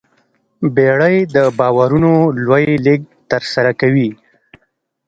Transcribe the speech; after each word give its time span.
بیړۍ 0.75 1.17
د 1.35 1.37
بارونو 1.57 2.13
لوی 2.45 2.65
لېږد 2.85 3.11
ترسره 3.31 3.71
کوي. 3.81 4.09